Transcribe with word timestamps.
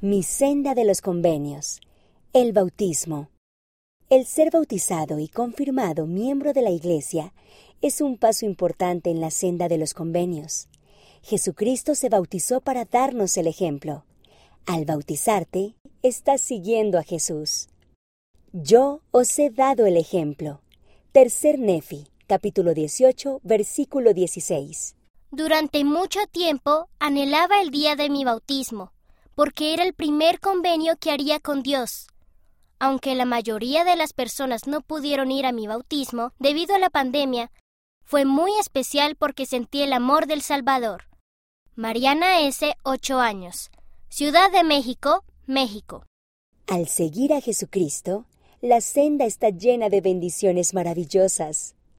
Mi 0.00 0.22
senda 0.22 0.76
de 0.76 0.84
los 0.84 1.00
convenios. 1.00 1.80
El 2.32 2.52
bautismo. 2.52 3.30
El 4.08 4.26
ser 4.26 4.52
bautizado 4.52 5.18
y 5.18 5.26
confirmado 5.26 6.06
miembro 6.06 6.52
de 6.52 6.62
la 6.62 6.70
Iglesia 6.70 7.34
es 7.82 8.00
un 8.00 8.16
paso 8.16 8.46
importante 8.46 9.10
en 9.10 9.20
la 9.20 9.32
senda 9.32 9.66
de 9.66 9.76
los 9.76 9.94
convenios. 9.94 10.68
Jesucristo 11.22 11.96
se 11.96 12.10
bautizó 12.10 12.60
para 12.60 12.84
darnos 12.84 13.36
el 13.38 13.48
ejemplo. 13.48 14.04
Al 14.66 14.84
bautizarte, 14.84 15.74
estás 16.04 16.42
siguiendo 16.42 17.00
a 17.00 17.02
Jesús. 17.02 17.66
Yo 18.52 19.00
os 19.10 19.36
he 19.40 19.50
dado 19.50 19.84
el 19.84 19.96
ejemplo. 19.96 20.60
Tercer 21.10 21.58
Nefi, 21.58 22.06
capítulo 22.28 22.72
18, 22.72 23.40
versículo 23.42 24.14
16. 24.14 24.94
Durante 25.32 25.82
mucho 25.82 26.20
tiempo 26.30 26.88
anhelaba 27.00 27.60
el 27.60 27.70
día 27.72 27.96
de 27.96 28.10
mi 28.10 28.22
bautismo 28.22 28.92
porque 29.38 29.72
era 29.72 29.84
el 29.84 29.94
primer 29.94 30.40
convenio 30.40 30.96
que 30.96 31.12
haría 31.12 31.38
con 31.38 31.62
Dios. 31.62 32.08
Aunque 32.80 33.14
la 33.14 33.24
mayoría 33.24 33.84
de 33.84 33.94
las 33.94 34.12
personas 34.12 34.66
no 34.66 34.80
pudieron 34.80 35.30
ir 35.30 35.46
a 35.46 35.52
mi 35.52 35.68
bautismo 35.68 36.32
debido 36.40 36.74
a 36.74 36.80
la 36.80 36.90
pandemia, 36.90 37.52
fue 38.04 38.24
muy 38.24 38.50
especial 38.58 39.14
porque 39.14 39.46
sentí 39.46 39.82
el 39.82 39.92
amor 39.92 40.26
del 40.26 40.42
Salvador. 40.42 41.04
Mariana 41.76 42.40
S., 42.48 42.74
8 42.82 43.20
años. 43.20 43.70
Ciudad 44.08 44.50
de 44.50 44.64
México, 44.64 45.22
México. 45.46 46.04
Al 46.66 46.88
seguir 46.88 47.32
a 47.32 47.40
Jesucristo, 47.40 48.24
la 48.60 48.80
senda 48.80 49.24
está 49.24 49.50
llena 49.50 49.88
de 49.88 50.00
bendiciones 50.00 50.74
maravillosas. 50.74 51.76